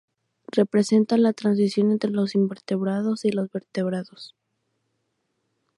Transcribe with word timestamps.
Representa 0.47 1.15
la 1.19 1.31
transición 1.31 1.91
entre 1.91 2.09
los 2.09 2.33
invertebrados 2.33 3.23
y 3.23 3.29
los 3.31 3.51
vertebrados. 3.51 4.35